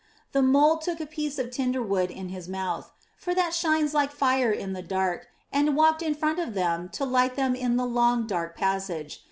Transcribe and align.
The 0.31 0.41
Mole 0.41 0.79
took 0.79 0.99
a 0.99 1.05
piece 1.05 1.37
of 1.37 1.51
tinder 1.51 1.79
wood 1.83 2.09
in 2.09 2.29
his 2.29 2.49
mouth, 2.49 2.89
for 3.19 3.35
that 3.35 3.53
shines 3.53 3.93
like 3.93 4.11
fire 4.11 4.49
in 4.51 4.73
the 4.73 4.81
dark, 4.81 5.27
and 5.53 5.75
walked 5.75 6.01
in 6.01 6.15
front 6.15 6.39
of 6.39 6.55
them 6.55 6.89
to 6.93 7.05
light 7.05 7.35
them 7.35 7.53
in 7.53 7.77
the 7.77 7.85
long, 7.85 8.25
dark 8.25 8.57
passage. 8.57 9.19